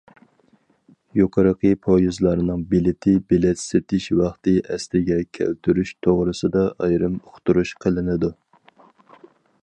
يۇقىرىقى 1.17 1.71
پويىزلارنىڭ 1.87 2.63
بېلىتى 2.71 3.13
بېلەت 3.33 3.61
سېتىش 3.63 4.07
ۋاقتى 4.21 4.53
ئەسلىگە 4.75 5.17
كەلتۈرۈش 5.39 5.91
توغرىسىدا 6.07 6.63
ئايرىم 6.87 7.19
ئۇقتۇرۇش 7.21 7.75
قىلىنىدۇ. 7.85 8.33